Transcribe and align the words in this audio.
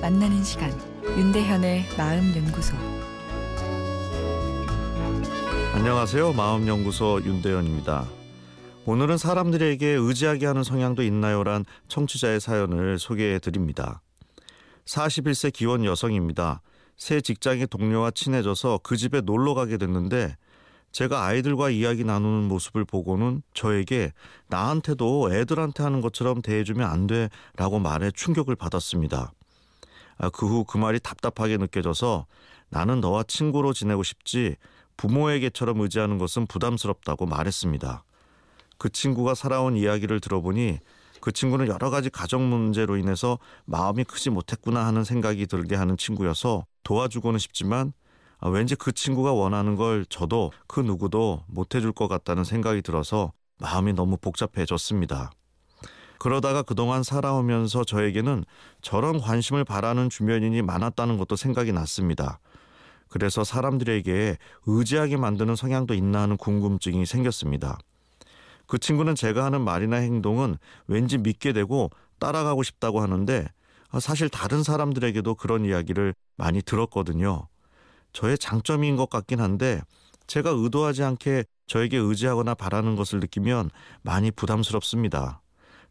만나는 0.00 0.42
시간 0.42 0.72
윤대현의 1.04 1.84
마음 1.98 2.34
연구소 2.34 2.74
안녕하세요. 5.74 6.32
마음 6.32 6.66
연구소 6.66 7.20
윤대현입니다. 7.22 8.06
오늘은 8.86 9.18
사람들에게 9.18 9.86
의지하게 9.86 10.46
하는 10.46 10.64
성향도 10.64 11.02
있나요란 11.02 11.66
청취자의 11.88 12.40
사연을 12.40 12.98
소개해 12.98 13.38
드립니다. 13.40 14.00
41세 14.86 15.52
기원 15.52 15.84
여성입니다. 15.84 16.62
새 16.96 17.20
직장의 17.20 17.66
동료와 17.66 18.12
친해져서 18.12 18.80
그 18.82 18.96
집에 18.96 19.20
놀러 19.20 19.52
가게 19.52 19.76
됐는데 19.76 20.38
제가 20.92 21.24
아이들과 21.24 21.70
이야기 21.70 22.04
나누는 22.04 22.48
모습을 22.48 22.84
보고는 22.84 23.42
저에게 23.54 24.12
나한테도 24.48 25.32
애들한테 25.34 25.82
하는 25.82 26.00
것처럼 26.02 26.42
대해주면 26.42 26.88
안 26.88 27.06
돼 27.06 27.30
라고 27.56 27.80
말해 27.80 28.10
충격을 28.12 28.54
받았습니다. 28.54 29.32
아, 30.18 30.30
그후그 30.30 30.78
말이 30.78 31.00
답답하게 31.00 31.56
느껴져서 31.56 32.26
나는 32.68 33.00
너와 33.00 33.24
친구로 33.24 33.72
지내고 33.72 34.02
싶지 34.04 34.56
부모에게처럼 34.96 35.80
의지하는 35.80 36.18
것은 36.18 36.46
부담스럽다고 36.46 37.26
말했습니다. 37.26 38.04
그 38.78 38.88
친구가 38.88 39.34
살아온 39.34 39.76
이야기를 39.76 40.20
들어보니 40.20 40.78
그 41.20 41.32
친구는 41.32 41.68
여러 41.68 41.90
가지 41.90 42.10
가정 42.10 42.48
문제로 42.48 42.96
인해서 42.96 43.38
마음이 43.64 44.04
크지 44.04 44.30
못했구나 44.30 44.86
하는 44.86 45.04
생각이 45.04 45.46
들게 45.46 45.74
하는 45.74 45.96
친구여서 45.96 46.66
도와주고는 46.84 47.38
싶지만 47.38 47.92
아, 48.42 48.48
왠지 48.48 48.74
그 48.74 48.90
친구가 48.90 49.32
원하는 49.32 49.76
걸 49.76 50.04
저도 50.08 50.50
그 50.66 50.80
누구도 50.80 51.44
못 51.46 51.76
해줄 51.76 51.92
것 51.92 52.08
같다는 52.08 52.42
생각이 52.42 52.82
들어서 52.82 53.32
마음이 53.60 53.92
너무 53.92 54.16
복잡해졌습니다. 54.16 55.30
그러다가 56.18 56.62
그동안 56.62 57.04
살아오면서 57.04 57.84
저에게는 57.84 58.44
저런 58.80 59.20
관심을 59.20 59.64
바라는 59.64 60.10
주변인이 60.10 60.60
많았다는 60.60 61.18
것도 61.18 61.36
생각이 61.36 61.72
났습니다. 61.72 62.40
그래서 63.08 63.44
사람들에게 63.44 64.36
의지하게 64.66 65.18
만드는 65.18 65.54
성향도 65.54 65.94
있나 65.94 66.22
하는 66.22 66.36
궁금증이 66.36 67.06
생겼습니다. 67.06 67.78
그 68.66 68.78
친구는 68.78 69.14
제가 69.14 69.44
하는 69.44 69.60
말이나 69.60 69.96
행동은 69.98 70.56
왠지 70.88 71.16
믿게 71.16 71.52
되고 71.52 71.90
따라가고 72.18 72.64
싶다고 72.64 73.02
하는데 73.02 73.46
아, 73.90 74.00
사실 74.00 74.28
다른 74.28 74.64
사람들에게도 74.64 75.36
그런 75.36 75.64
이야기를 75.64 76.14
많이 76.36 76.60
들었거든요. 76.60 77.46
저의 78.12 78.38
장점인 78.38 78.96
것 78.96 79.08
같긴 79.10 79.40
한데 79.40 79.80
제가 80.26 80.50
의도하지 80.50 81.02
않게 81.02 81.44
저에게 81.66 81.96
의지하거나 81.96 82.54
바라는 82.54 82.96
것을 82.96 83.20
느끼면 83.20 83.70
많이 84.02 84.30
부담스럽습니다. 84.30 85.40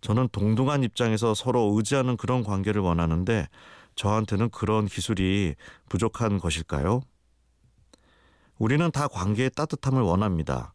저는 0.00 0.28
동등한 0.32 0.82
입장에서 0.82 1.34
서로 1.34 1.72
의지하는 1.76 2.16
그런 2.16 2.42
관계를 2.42 2.80
원하는데 2.80 3.48
저한테는 3.96 4.50
그런 4.50 4.86
기술이 4.86 5.54
부족한 5.88 6.38
것일까요? 6.38 7.02
우리는 8.58 8.90
다 8.90 9.08
관계의 9.08 9.50
따뜻함을 9.50 10.02
원합니다. 10.02 10.74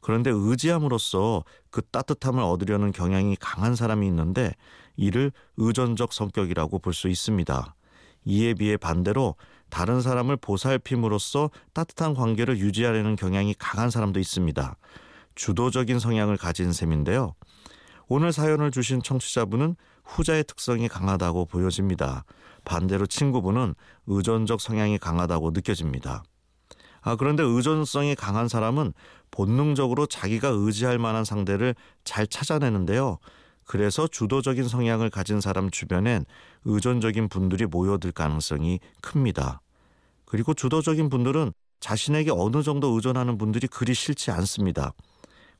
그런데 0.00 0.30
의지함으로써 0.30 1.44
그 1.70 1.82
따뜻함을 1.82 2.42
얻으려는 2.42 2.92
경향이 2.92 3.36
강한 3.40 3.74
사람이 3.74 4.06
있는데 4.06 4.52
이를 4.96 5.32
의존적 5.56 6.12
성격이라고 6.12 6.78
볼 6.78 6.94
수 6.94 7.08
있습니다. 7.08 7.74
이에 8.24 8.54
비해 8.54 8.76
반대로 8.76 9.36
다른 9.70 10.00
사람을 10.00 10.36
보살핌으로써 10.36 11.50
따뜻한 11.72 12.14
관계를 12.14 12.58
유지하려는 12.58 13.16
경향이 13.16 13.54
강한 13.58 13.90
사람도 13.90 14.20
있습니다. 14.20 14.76
주도적인 15.34 15.98
성향을 15.98 16.36
가진 16.36 16.72
셈인데요. 16.72 17.34
오늘 18.08 18.32
사연을 18.32 18.70
주신 18.70 19.02
청취자분은 19.02 19.76
후자의 20.04 20.44
특성이 20.44 20.88
강하다고 20.88 21.46
보여집니다. 21.46 22.24
반대로 22.64 23.06
친구분은 23.06 23.74
의존적 24.06 24.60
성향이 24.60 24.98
강하다고 24.98 25.50
느껴집니다. 25.50 26.22
아, 27.02 27.16
그런데 27.16 27.42
의존성이 27.42 28.14
강한 28.14 28.48
사람은 28.48 28.92
본능적으로 29.30 30.06
자기가 30.06 30.48
의지할 30.48 30.98
만한 30.98 31.24
상대를 31.24 31.74
잘 32.04 32.26
찾아내는데요. 32.26 33.18
그래서 33.66 34.06
주도적인 34.06 34.68
성향을 34.68 35.10
가진 35.10 35.40
사람 35.40 35.70
주변엔 35.70 36.24
의존적인 36.64 37.28
분들이 37.28 37.66
모여들 37.66 38.12
가능성이 38.12 38.80
큽니다. 39.02 39.60
그리고 40.24 40.54
주도적인 40.54 41.08
분들은 41.08 41.52
자신에게 41.80 42.30
어느 42.32 42.62
정도 42.62 42.94
의존하는 42.94 43.38
분들이 43.38 43.66
그리 43.66 43.92
싫지 43.92 44.30
않습니다. 44.30 44.92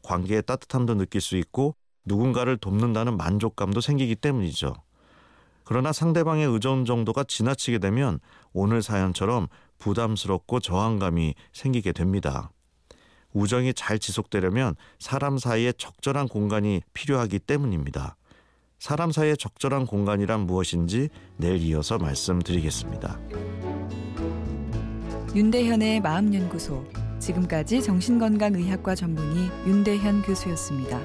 관계의 0.02 0.44
따뜻함도 0.46 0.94
느낄 0.94 1.20
수 1.20 1.36
있고 1.36 1.74
누군가를 2.04 2.56
돕는다는 2.56 3.16
만족감도 3.16 3.80
생기기 3.80 4.14
때문이죠. 4.14 4.74
그러나 5.64 5.92
상대방의 5.92 6.46
의존 6.46 6.84
정도가 6.84 7.24
지나치게 7.24 7.80
되면 7.80 8.20
오늘 8.52 8.82
사연처럼 8.82 9.48
부담스럽고 9.78 10.60
저항감이 10.60 11.34
생기게 11.52 11.90
됩니다. 11.90 12.50
우정이 13.36 13.74
잘 13.74 13.98
지속되려면 13.98 14.76
사람 14.98 15.36
사이에 15.36 15.72
적절한 15.72 16.28
공간이 16.28 16.80
필요하기 16.94 17.40
때문입니다. 17.40 18.16
사람 18.78 19.12
사이의 19.12 19.36
적절한 19.36 19.86
공간이란 19.86 20.40
무엇인지 20.40 21.10
내일 21.36 21.60
이어서 21.62 21.98
말씀드리겠습니다. 21.98 23.18
윤대현의 25.34 26.00
마음연구소 26.00 26.82
지금까지 27.18 27.82
정신건강의학과 27.82 28.94
전문의 28.94 29.50
윤대현 29.66 30.22
교수였습니다. 30.22 30.98